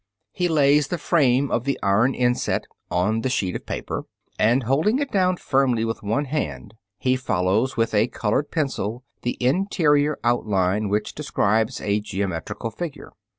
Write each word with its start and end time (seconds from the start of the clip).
]He 0.31 0.47
lays 0.47 0.87
the 0.87 0.97
frame 0.97 1.51
of 1.51 1.63
the 1.63 1.77
iron 1.83 2.15
inset 2.15 2.63
on 2.89 3.21
the 3.21 3.29
sheet 3.29 3.55
of 3.55 3.67
paper, 3.67 4.05
and, 4.39 4.63
holding 4.63 4.97
it 4.97 5.11
down 5.11 5.37
firmly 5.37 5.85
with 5.85 6.01
one 6.01 6.25
hand, 6.25 6.73
he 6.97 7.15
follows 7.15 7.77
with 7.77 7.93
a 7.93 8.07
colored 8.07 8.49
pencil 8.49 9.03
the 9.21 9.37
interior 9.39 10.17
outline 10.23 10.89
which 10.89 11.13
describes 11.13 11.79
a 11.81 11.99
geometrical 11.99 12.71
figure. 12.71 13.13